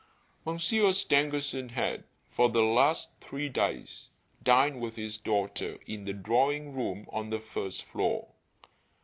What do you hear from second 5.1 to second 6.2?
daughter in the